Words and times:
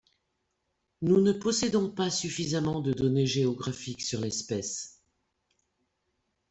Nous 1.03 1.21
ne 1.21 1.31
possédons 1.31 1.91
pas 1.91 2.09
suffisamment 2.09 2.81
de 2.81 2.91
données 2.91 3.27
géographiques 3.27 4.01
sur 4.01 4.19
l'espèce. 4.19 4.99